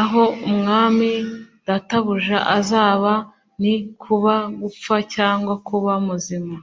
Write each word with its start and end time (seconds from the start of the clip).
aho 0.00 0.22
umwami 0.48 1.10
databuja 1.66 2.38
azaba, 2.58 3.12
ni 3.62 3.74
kuba 4.02 4.34
gupfa 4.60 4.94
cyangwa 5.14 5.52
kuba 5.68 5.92
muzima 6.06 6.54